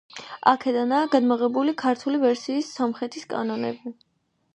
აქედანაა 0.51 1.09
გადმოღებული 1.15 1.75
ქართული 1.83 2.21
ვერსიის 2.23 2.71
სომხეთის 2.79 3.29
კანონები. 3.35 3.93